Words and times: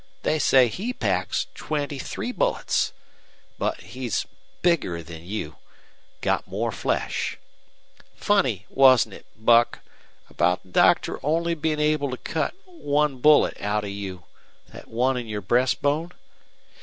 They 0.23 0.39
say 0.39 0.67
he 0.67 0.93
packs 0.93 1.45
twenty 1.53 1.99
three 1.99 2.31
bullets. 2.31 2.91
But 3.59 3.81
he's 3.81 4.25
bigger 4.63 5.03
than 5.03 5.23
you 5.23 5.57
got 6.21 6.47
more 6.47 6.71
flesh.... 6.71 7.37
Funny, 8.15 8.65
wasn't 8.67 9.13
it, 9.13 9.27
Buck, 9.37 9.81
about 10.27 10.63
the 10.63 10.69
doctor 10.71 11.23
only 11.23 11.53
bein' 11.53 11.79
able 11.79 12.09
to 12.09 12.17
cut 12.17 12.55
one 12.65 13.19
bullet 13.19 13.61
out 13.61 13.83
of 13.83 13.91
you 13.91 14.23
that 14.69 14.87
one 14.87 15.17
in 15.17 15.27
your 15.27 15.41
breastbone? 15.43 16.11